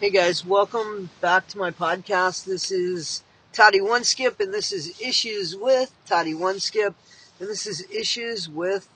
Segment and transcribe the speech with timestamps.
[0.00, 2.46] Hey guys, welcome back to my podcast.
[2.46, 6.94] This is Toddie One Skip, and this is Issues with Toddie One Skip,
[7.38, 8.88] and this is Issues with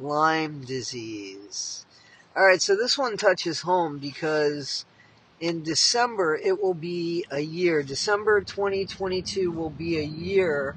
[0.00, 1.84] Lyme disease.
[2.34, 4.86] Alright, so this one touches home because
[5.38, 7.82] in December it will be a year.
[7.82, 10.76] December 2022 will be a year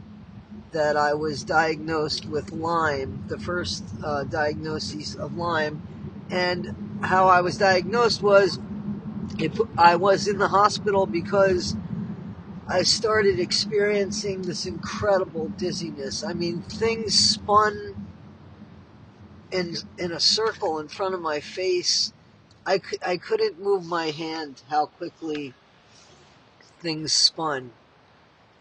[0.74, 5.82] that I was diagnosed with Lyme, the first uh, diagnosis of Lyme.
[6.30, 8.60] And how I was diagnosed was
[9.40, 11.76] it, I was in the hospital because
[12.68, 16.24] I started experiencing this incredible dizziness.
[16.24, 18.08] I mean, things spun
[19.52, 22.14] in in a circle in front of my face.
[22.66, 25.54] I, I couldn't move my hand how quickly
[26.80, 27.72] things spun.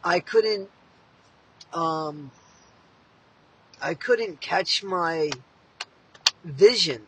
[0.02, 0.70] I couldn't
[1.72, 2.30] um,
[3.80, 5.30] I couldn't catch my
[6.42, 7.06] vision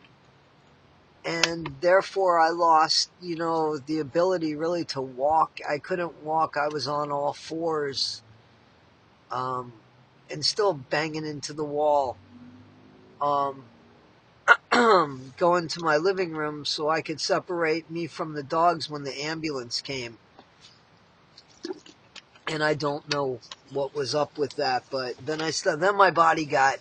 [1.25, 5.59] and therefore I lost, you know, the ability really to walk.
[5.69, 6.57] I couldn't walk.
[6.57, 8.23] I was on all fours,
[9.31, 9.73] um,
[10.29, 12.17] and still banging into the wall.
[13.21, 13.65] Um,
[15.37, 19.21] going to my living room so I could separate me from the dogs when the
[19.21, 20.17] ambulance came.
[22.47, 23.39] And I don't know
[23.71, 26.77] what was up with that, but then I st- then my body got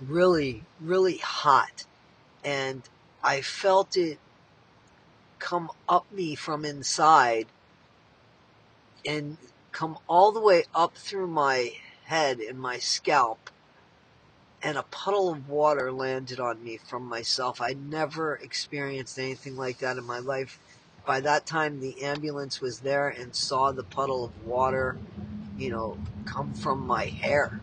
[0.00, 1.84] really, really hot,
[2.44, 2.82] and
[3.22, 4.18] I felt it
[5.38, 7.46] come up me from inside
[9.06, 9.38] and
[9.72, 11.72] come all the way up through my
[12.06, 13.50] head and my scalp
[14.62, 17.60] and a puddle of water landed on me from myself.
[17.60, 20.58] I never experienced anything like that in my life.
[21.06, 24.98] By that time, the ambulance was there and saw the puddle of water,
[25.58, 27.60] you know, come from my hair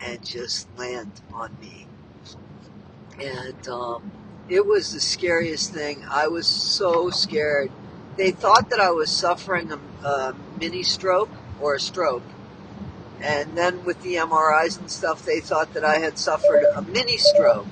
[0.00, 1.86] and just land on me.
[3.20, 4.12] And um,
[4.48, 6.04] it was the scariest thing.
[6.10, 7.70] I was so scared.
[8.16, 11.30] They thought that I was suffering a, a mini stroke
[11.60, 12.22] or a stroke.
[13.20, 17.16] And then with the MRIs and stuff, they thought that I had suffered a mini
[17.16, 17.66] stroke.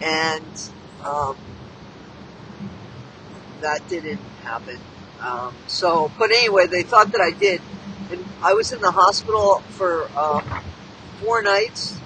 [0.00, 0.70] And
[1.04, 1.36] um,
[3.60, 4.78] that didn't happen.
[5.20, 7.60] Um, so, but anyway, they thought that I did.
[8.10, 10.44] And I was in the hospital for um,
[11.20, 11.99] four nights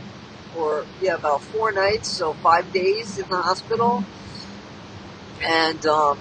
[0.54, 4.04] for yeah about four nights, so five days in the hospital,
[5.46, 6.18] and um,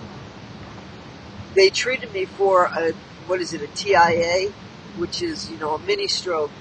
[1.55, 2.91] they treated me for a
[3.27, 4.51] what is it a TIA,
[4.97, 6.51] which is you know a mini stroke.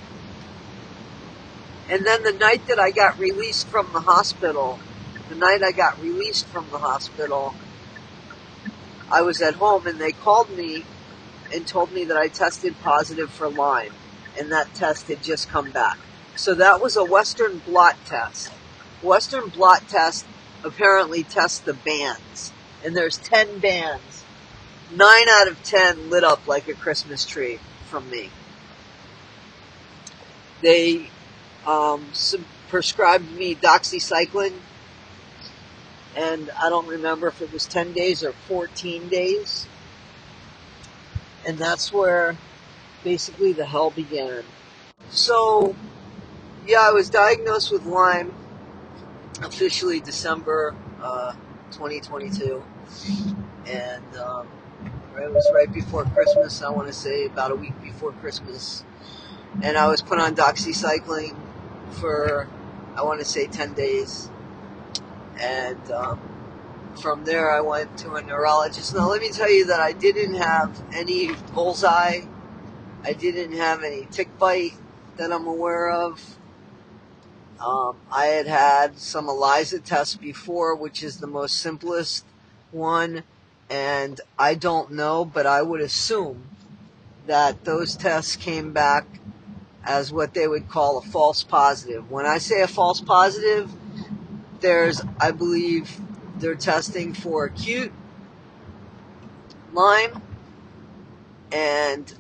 [1.91, 4.79] And then the night that I got released from the hospital,
[5.29, 7.55] the night I got released from the hospital,
[9.11, 10.85] I was at home and they called me
[11.53, 13.93] and told me that I tested positive for Lyme,
[14.39, 15.99] and that test had just come back.
[16.37, 18.51] So that was a Western blot test.
[19.03, 20.27] Western blot test
[20.65, 22.53] apparently tests the bands.
[22.85, 24.25] And there's 10 bands.
[24.95, 28.31] 9 out of 10 lit up like a Christmas tree from me.
[30.61, 31.11] They
[31.67, 32.07] um,
[32.69, 34.55] prescribed me doxycycline.
[36.15, 39.67] And I don't remember if it was 10 days or 14 days.
[41.47, 42.37] And that's where
[43.03, 44.45] basically the hell began.
[45.11, 45.75] So
[46.67, 48.33] yeah, I was diagnosed with Lyme
[49.43, 51.33] officially December uh,
[51.73, 52.63] 2022,
[53.67, 54.47] and um,
[55.17, 56.63] it was right before Christmas.
[56.63, 58.85] I want to say about a week before Christmas,
[59.63, 61.37] and I was put on doxycycline
[62.01, 62.49] for
[62.97, 64.31] I want to say 10 days,
[65.41, 66.21] and um,
[67.01, 68.95] from there I went to a neurologist.
[68.95, 72.21] Now let me tell you that I didn't have any bullseye.
[73.05, 74.75] I didn't have any tick bite
[75.17, 76.39] that I'm aware of.
[77.61, 82.25] Um, I had had some ELISA tests before, which is the most simplest
[82.71, 83.23] one,
[83.71, 86.45] and I don't know, but I would assume
[87.27, 89.07] that those tests came back
[89.85, 92.11] as what they would call a false positive.
[92.11, 93.71] When I say a false positive,
[94.61, 96.01] there's, I believe,
[96.39, 97.93] they're testing for acute
[99.73, 100.21] Lyme,
[101.51, 102.13] and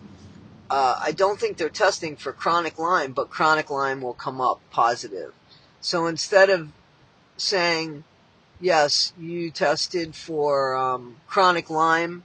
[0.72, 4.58] uh, I don't think they're testing for chronic Lyme, but chronic Lyme will come up
[4.70, 5.34] positive.
[5.82, 6.70] So instead of
[7.36, 8.04] saying,
[8.58, 12.24] yes, you tested for um, chronic Lyme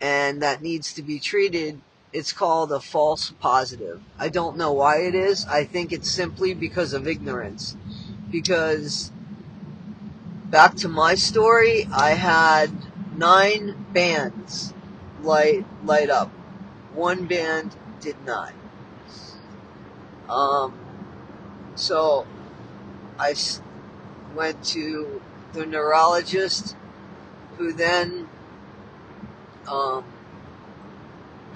[0.00, 1.80] and that needs to be treated,
[2.12, 4.00] it's called a false positive.
[4.16, 5.44] I don't know why it is.
[5.46, 7.76] I think it's simply because of ignorance.
[8.30, 9.10] Because
[10.44, 12.70] back to my story, I had
[13.16, 14.72] nine bands
[15.20, 16.30] light light up.
[16.94, 18.52] One band did not.
[20.28, 20.74] Um,
[21.74, 22.26] so
[23.18, 23.34] I
[24.34, 25.20] went to
[25.52, 26.76] the neurologist
[27.56, 28.28] who then
[29.70, 30.04] um,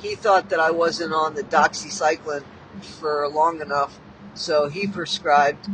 [0.00, 2.44] he thought that I wasn't on the doxycycline
[2.82, 3.98] for long enough,
[4.34, 5.68] so he prescribed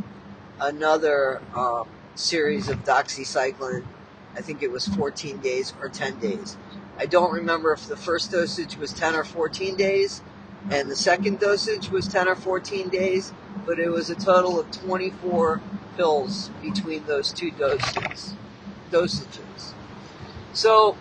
[0.60, 3.84] another um, series of doxycycline.
[4.36, 6.56] I think it was 14 days or 10 days.
[6.98, 10.20] I don't remember if the first dosage was 10 or 14 days,
[10.70, 13.32] and the second dosage was 10 or 14 days,
[13.66, 15.60] but it was a total of 24
[15.96, 18.34] pills between those two doses,
[18.90, 19.72] dosages.
[20.52, 20.96] So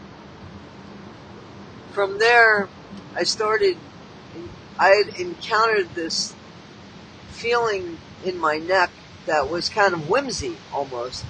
[1.91, 2.69] from there,
[3.15, 3.77] I started,
[4.79, 6.35] I had encountered this
[7.29, 8.91] feeling in my neck
[9.25, 11.25] that was kind of whimsy almost.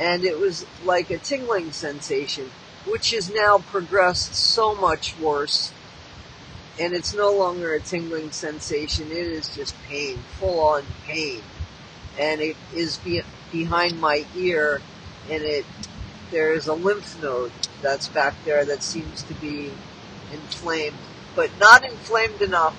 [0.00, 2.50] And it was like a tingling sensation,
[2.86, 5.72] which has now progressed so much worse.
[6.80, 11.42] And it's no longer a tingling sensation, it is just pain, full on pain.
[12.18, 14.80] And it is be- behind my ear,
[15.30, 15.64] and it
[16.30, 19.72] there is a lymph node that's back there that seems to be
[20.32, 20.96] inflamed,
[21.34, 22.76] but not inflamed enough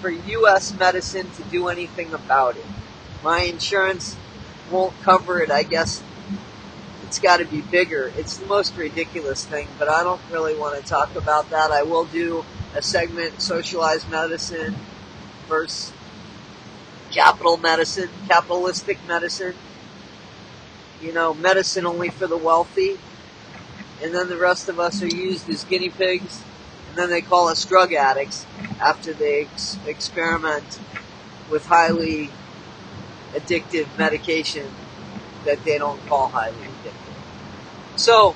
[0.00, 0.72] for U.S.
[0.78, 2.66] medicine to do anything about it.
[3.22, 4.16] My insurance
[4.70, 5.50] won't cover it.
[5.50, 6.02] I guess
[7.14, 8.12] it's got to be bigger.
[8.18, 11.70] It's the most ridiculous thing, but I don't really want to talk about that.
[11.70, 12.44] I will do
[12.74, 14.74] a segment, socialized medicine
[15.46, 15.92] versus
[17.12, 19.54] capital medicine, capitalistic medicine.
[21.00, 22.98] You know, medicine only for the wealthy
[24.02, 26.42] and then the rest of us are used as guinea pigs,
[26.88, 28.44] and then they call us drug addicts
[28.80, 30.80] after they ex- experiment
[31.48, 32.30] with highly
[33.34, 34.68] addictive medication
[35.44, 37.98] that they don't call highly addictive.
[37.98, 38.34] So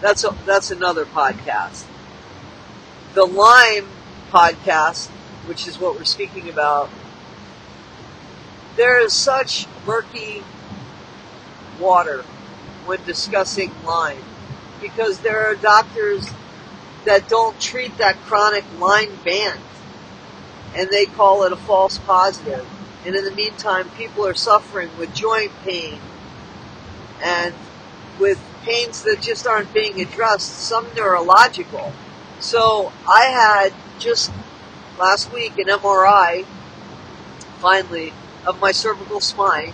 [0.00, 1.84] that's a, that's another podcast.
[3.14, 3.88] The Lyme
[4.30, 5.08] podcast,
[5.46, 6.90] which is what we're speaking about,
[8.76, 10.42] there is such murky
[11.80, 12.22] water
[12.84, 14.22] when discussing Lyme
[14.80, 16.30] because there are doctors
[17.04, 19.60] that don't treat that chronic Lyme band
[20.74, 22.66] and they call it a false positive.
[23.04, 25.98] And in the meantime, people are suffering with joint pain
[27.22, 27.54] and
[28.18, 31.92] with pains that just aren't being addressed, some neurological.
[32.40, 34.32] So I had just
[34.98, 36.44] last week an MRI,
[37.58, 38.12] finally,
[38.46, 39.72] of my cervical spine.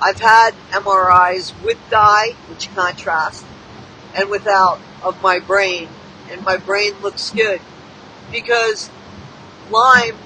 [0.00, 3.44] I've had MRIs with dye, which contrast,
[4.14, 5.88] and without of my brain,
[6.30, 7.60] and my brain looks good.
[8.30, 8.90] Because
[9.70, 10.16] Lyme,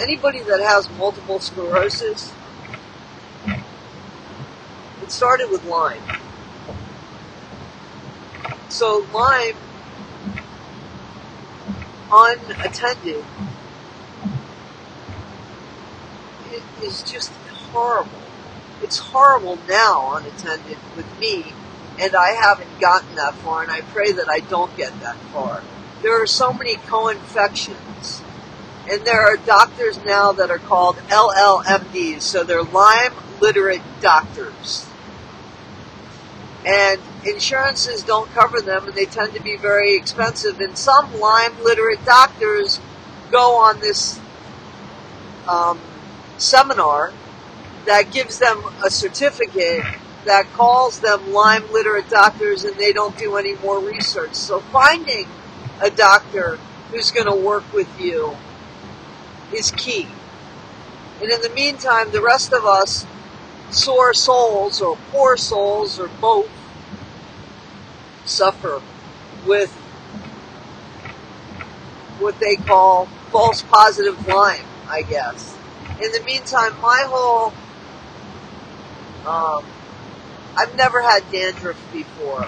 [0.00, 2.32] anybody that has multiple sclerosis,
[5.04, 6.02] it started with Lyme.
[8.68, 9.56] So Lyme,
[12.10, 13.24] unattended,
[16.82, 17.32] is just
[17.72, 18.10] horrible.
[18.82, 21.52] It's horrible now unattended with me
[22.00, 25.62] and I haven't gotten that far, and I pray that I don't get that far.
[26.02, 28.22] There are so many co-infections,
[28.90, 34.86] and there are doctors now that are called LLMDs, so they're Lyme literate doctors.
[36.66, 40.60] And insurances don't cover them, and they tend to be very expensive.
[40.60, 42.80] And some Lyme literate doctors
[43.30, 44.18] go on this
[45.48, 45.78] um,
[46.38, 47.12] seminar
[47.86, 49.84] that gives them a certificate
[50.24, 54.34] that calls them Lyme literate doctors and they don't do any more research.
[54.34, 55.28] So finding
[55.82, 56.58] a doctor
[56.90, 58.36] who's going to work with you
[59.52, 60.08] is key.
[61.20, 63.06] And in the meantime, the rest of us,
[63.74, 66.50] sore souls or poor souls or both,
[68.24, 68.80] suffer
[69.46, 69.72] with
[72.18, 75.56] what they call false positive Lyme, I guess.
[76.00, 77.52] In the meantime, my whole
[79.26, 79.64] um,
[80.56, 82.46] I've never had dandruff before.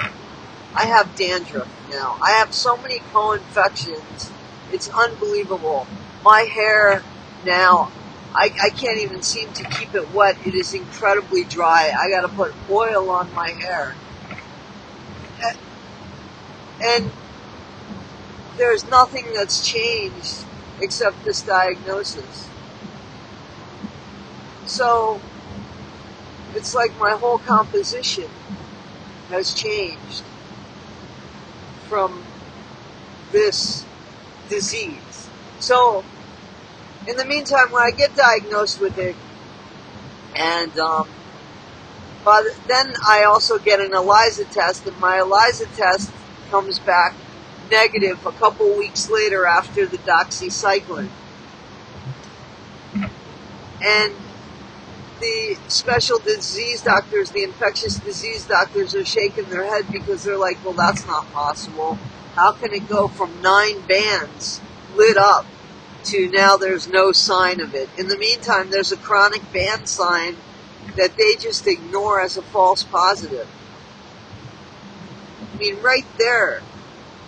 [0.74, 2.18] I have dandruff now.
[2.22, 4.30] I have so many co-infections.
[4.72, 5.86] It's unbelievable.
[6.22, 7.02] My hair
[7.44, 7.90] now,
[8.36, 10.36] I, I can't even seem to keep it wet.
[10.44, 11.90] It is incredibly dry.
[11.98, 13.94] I gotta put oil on my hair.
[16.84, 17.10] And
[18.58, 20.44] there's nothing that's changed
[20.80, 22.48] except this diagnosis.
[24.66, 25.20] So,
[26.54, 28.28] it's like my whole composition
[29.30, 30.22] has changed
[31.88, 32.22] from
[33.32, 33.86] this
[34.48, 35.30] disease.
[35.60, 36.04] So,
[37.06, 39.16] in the meantime, when I get diagnosed with it,
[40.34, 41.08] and um,
[42.24, 46.10] but then I also get an ELISA test, and my ELISA test
[46.50, 47.14] comes back
[47.70, 51.10] negative a couple weeks later after the doxycycline.
[53.82, 54.12] And
[55.20, 60.62] the special disease doctors, the infectious disease doctors are shaking their head because they're like,
[60.64, 61.98] well, that's not possible.
[62.34, 64.60] How can it go from nine bands
[64.94, 65.46] lit up
[66.06, 67.88] to now there's no sign of it?
[67.98, 70.36] In the meantime, there's a chronic band sign
[70.96, 73.48] that they just ignore as a false positive.
[75.52, 76.62] I mean, right there,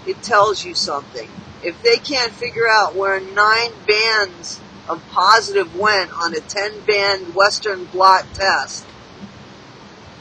[0.06, 1.28] it tells you something.
[1.62, 7.34] If they can't figure out where nine bands of positive went on a 10 band
[7.34, 8.86] Western blot test,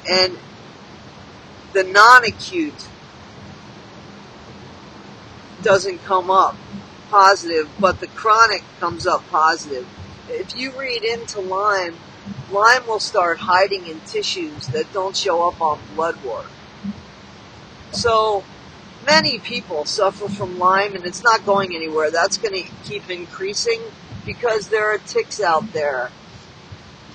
[0.10, 0.38] and
[1.74, 2.88] the non acute
[5.62, 6.56] doesn't come up
[7.10, 9.88] positive, but the chronic comes up positive.
[10.30, 11.96] If you read into Lyme,
[12.52, 16.50] Lyme will start hiding in tissues that don't show up on blood work.
[17.92, 18.44] So
[19.06, 22.12] many people suffer from Lyme and it's not going anywhere.
[22.12, 23.82] That's going to keep increasing
[24.26, 26.12] because there are ticks out there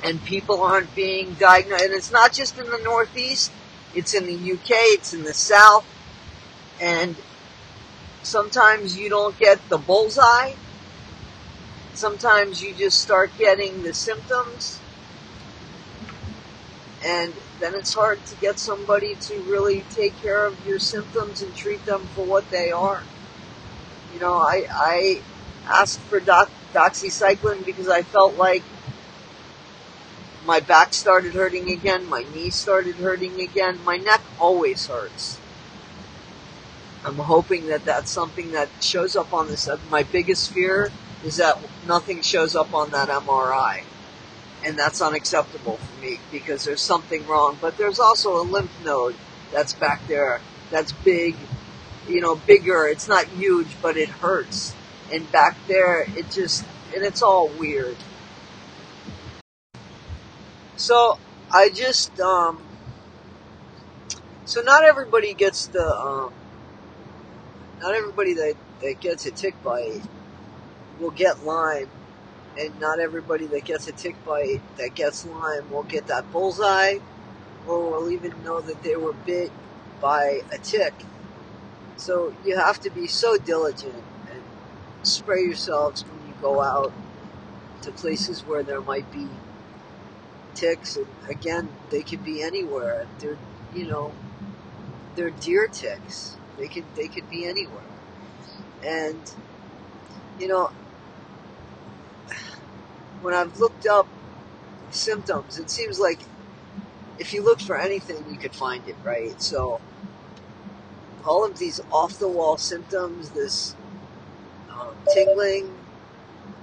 [0.02, 1.84] and people aren't being diagnosed.
[1.84, 3.52] And it's not just in the Northeast,
[3.94, 5.86] it's in the UK, it's in the South,
[6.80, 7.14] and
[8.22, 10.52] sometimes you don't get the bullseye.
[11.94, 14.80] Sometimes you just start getting the symptoms
[17.04, 21.54] and then it's hard to get somebody to really take care of your symptoms and
[21.54, 23.02] treat them for what they are.
[24.14, 25.20] You know, I, I
[25.66, 28.62] asked for doc, doxycycline because I felt like
[30.46, 35.41] my back started hurting again, my knees started hurting again, my neck always hurts.
[37.04, 39.68] I'm hoping that that's something that shows up on this.
[39.90, 40.90] My biggest fear
[41.24, 43.82] is that nothing shows up on that MRI
[44.64, 47.58] and that's unacceptable for me because there's something wrong.
[47.60, 49.16] But there's also a lymph node
[49.50, 50.40] that's back there
[50.70, 51.36] that's big,
[52.08, 52.86] you know, bigger.
[52.86, 54.74] It's not huge, but it hurts.
[55.12, 57.96] And back there, it just, and it's all weird.
[60.76, 61.18] So
[61.50, 62.62] I just, um,
[64.44, 66.32] so not everybody gets the, um,
[67.82, 70.02] not everybody that, that gets a tick bite
[71.00, 71.88] will get Lyme
[72.56, 76.98] and not everybody that gets a tick bite that gets Lyme will get that bullseye
[77.66, 79.50] or will even know that they were bit
[80.00, 80.94] by a tick.
[81.96, 84.42] So you have to be so diligent and
[85.02, 86.92] spray yourselves when you go out
[87.82, 89.26] to places where there might be
[90.54, 93.06] ticks and again they could be anywhere.
[93.18, 93.38] They're
[93.74, 94.12] you know
[95.16, 96.36] they're deer ticks.
[96.58, 97.84] They could they could be anywhere.
[98.84, 99.30] And
[100.38, 100.70] you know
[103.20, 104.08] when I've looked up
[104.90, 106.20] symptoms, it seems like
[107.18, 109.40] if you look for anything, you could find it, right?
[109.40, 109.80] So,
[111.24, 113.76] all of these off the wall symptoms, this
[114.70, 115.70] um, tingling,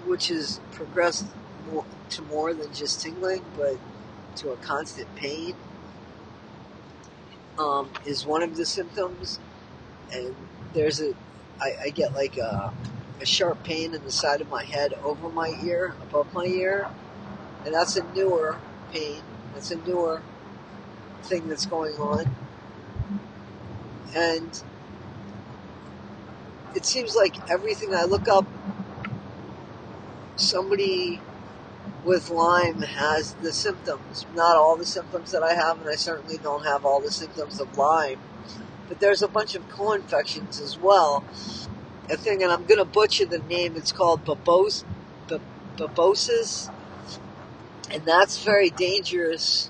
[0.05, 1.27] which has progressed
[1.71, 3.77] more, to more than just tingling, but
[4.37, 5.55] to a constant pain,
[7.57, 9.39] um, is one of the symptoms.
[10.13, 10.35] And
[10.73, 11.13] there's a,
[11.59, 12.73] I, I get like a
[13.21, 16.87] a sharp pain in the side of my head over my ear, above my ear.
[17.65, 18.57] And that's a newer
[18.91, 19.21] pain.
[19.53, 20.21] That's a newer
[21.23, 22.33] thing that's going on.
[24.15, 24.63] And
[26.75, 28.45] it seems like everything I look up,
[30.37, 31.19] somebody
[32.05, 34.25] with Lyme has the symptoms.
[34.33, 37.59] Not all the symptoms that I have, and I certainly don't have all the symptoms
[37.59, 38.19] of Lyme.
[38.89, 41.23] But there's a bunch of co-infections as well
[42.09, 43.75] a thing, and I'm going to butcher the name.
[43.75, 44.83] It's called babos,
[45.77, 46.69] babosis,
[47.91, 49.69] and that's very dangerous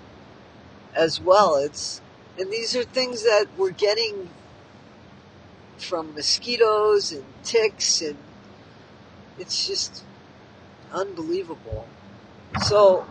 [0.95, 1.55] as well.
[1.55, 2.01] It's
[2.37, 4.29] and these are things that we're getting
[5.77, 8.17] from mosquitoes and ticks, and
[9.37, 10.03] it's just
[10.93, 11.87] unbelievable.
[12.61, 13.05] So,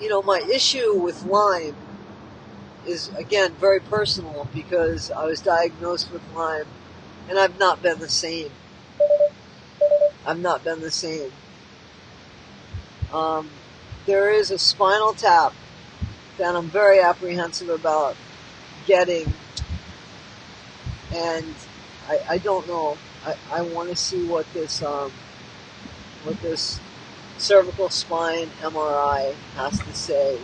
[0.00, 1.76] you know, my issue with Lyme
[2.90, 6.66] is again very personal because I was diagnosed with Lyme
[7.28, 8.50] and I've not been the same.
[10.26, 11.32] I've not been the same.
[13.12, 13.48] Um,
[14.06, 15.54] there is a spinal tap
[16.36, 18.16] that I'm very apprehensive about
[18.86, 19.32] getting,
[21.14, 21.54] and
[22.08, 22.98] I, I don't know.
[23.24, 25.12] I, I want to see what this um,
[26.24, 26.80] what this
[27.38, 30.38] cervical spine MRI has to say.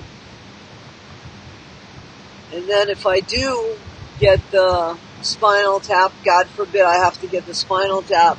[2.52, 3.76] And then if I do
[4.18, 6.12] get the spinal tap.
[6.24, 8.38] God forbid I have to get the spinal tap.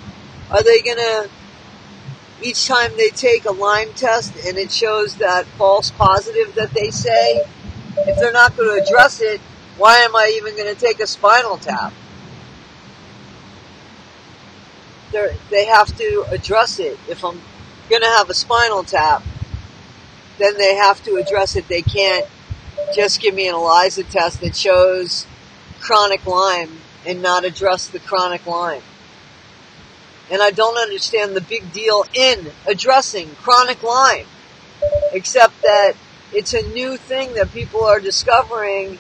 [0.50, 1.30] Are they going to,
[2.42, 6.92] each time they take a Lyme test and it shows that false positive that they
[6.92, 7.44] say,
[8.00, 9.42] if they're not going to address it,
[9.78, 11.94] why am I even going to take a spinal tap?
[15.12, 17.00] They're, they have to address it.
[17.10, 17.42] If I'm
[17.90, 19.24] going to have a spinal tap,
[20.38, 21.68] then they have to address it.
[21.68, 22.28] They can't
[22.94, 25.26] just give me an ELISA test that shows
[25.80, 28.82] chronic Lyme and not address the chronic Lyme.
[30.30, 34.26] And I don't understand the big deal in addressing chronic Lyme,
[35.14, 35.94] except that
[36.34, 39.00] it's a new thing that people are discovering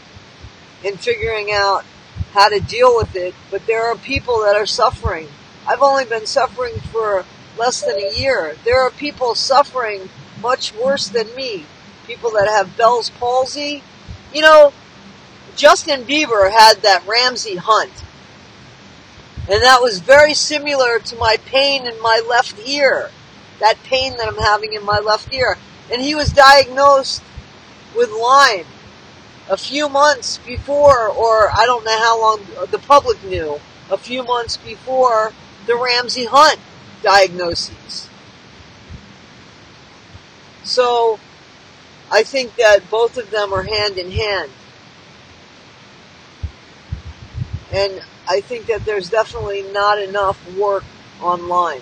[0.86, 1.84] and figuring out
[2.32, 3.36] how to deal with it.
[3.52, 5.28] But there are people that are suffering.
[5.68, 7.26] I've only been suffering for
[7.58, 8.56] less than a year.
[8.64, 10.10] There are people suffering
[10.42, 11.66] much worse than me.
[12.08, 13.84] People that have Bell's palsy.
[14.34, 14.74] You know,
[15.56, 17.92] Justin Bieber had that Ramsay Hunt.
[19.50, 23.12] And that was very similar to my pain in my left ear.
[23.60, 25.58] That pain that I'm having in my left ear.
[25.92, 27.22] And he was diagnosed
[27.96, 28.66] with Lyme
[29.50, 33.60] a few months before, or I don't know how long the public knew,
[33.90, 35.32] a few months before
[35.66, 36.60] the Ramsay Hunt
[37.02, 38.10] diagnoses.
[40.64, 41.20] So
[42.12, 44.52] I think that both of them are hand in hand.
[47.72, 50.86] And I think that there's definitely not enough work
[51.22, 51.82] online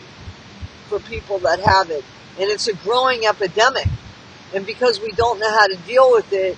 [0.87, 2.03] for people that have it.
[2.39, 3.87] And it's a growing epidemic.
[4.53, 6.57] And because we don't know how to deal with it,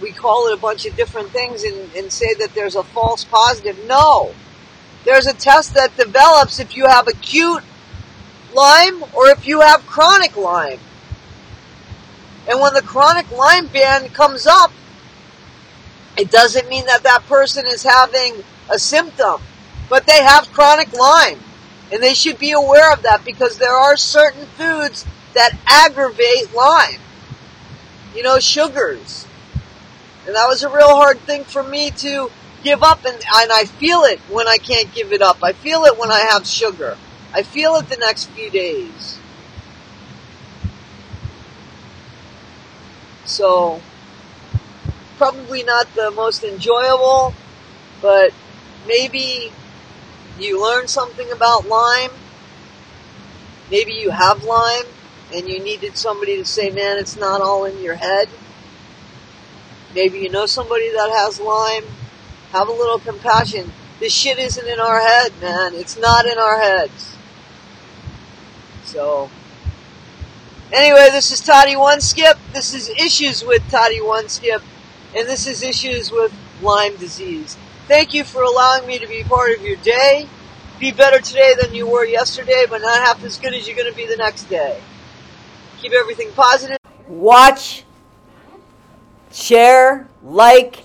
[0.00, 3.24] we call it a bunch of different things and, and say that there's a false
[3.24, 3.78] positive.
[3.86, 4.34] No.
[5.04, 7.62] There's a test that develops if you have acute
[8.54, 10.80] Lyme or if you have chronic Lyme.
[12.50, 14.72] And when the chronic Lyme band comes up,
[16.18, 19.40] it doesn't mean that that person is having a symptom,
[19.88, 21.38] but they have chronic Lyme.
[21.92, 27.00] And they should be aware of that because there are certain foods that aggravate Lyme.
[28.16, 29.28] You know, sugars.
[30.26, 32.32] And that was a real hard thing for me to
[32.64, 35.38] give up and, and I feel it when I can't give it up.
[35.42, 36.98] I feel it when I have sugar.
[37.32, 39.20] I feel it the next few days.
[43.30, 43.80] So,
[45.16, 47.32] probably not the most enjoyable,
[48.02, 48.32] but
[48.88, 49.52] maybe
[50.36, 52.10] you learn something about Lyme.
[53.70, 54.86] Maybe you have Lyme
[55.32, 58.28] and you needed somebody to say, man, it's not all in your head.
[59.94, 61.84] Maybe you know somebody that has Lyme.
[62.50, 63.72] Have a little compassion.
[64.00, 65.74] This shit isn't in our head, man.
[65.74, 67.16] It's not in our heads.
[68.82, 69.30] So,
[70.72, 72.38] anyway, this is Toddie One Skip.
[72.52, 74.62] This is Issues with Toddie One Skip.
[75.16, 77.56] And this is Issues with Lyme disease.
[77.88, 80.28] Thank you for allowing me to be part of your day.
[80.78, 83.90] Be better today than you were yesterday, but not half as good as you're going
[83.90, 84.80] to be the next day.
[85.78, 86.78] Keep everything positive.
[87.08, 87.84] Watch,
[89.32, 90.84] share, like,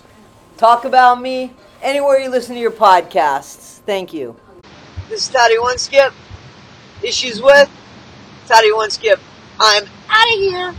[0.57, 3.79] talk about me anywhere you listen to your podcasts.
[3.85, 4.35] Thank you.
[5.07, 6.13] This is Toddie One Skip.
[7.03, 7.69] Issues with
[8.47, 9.19] Toddie One Skip.
[9.59, 10.75] I'm out of here.